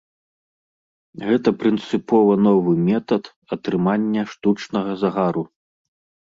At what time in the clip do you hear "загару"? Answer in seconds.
5.05-5.43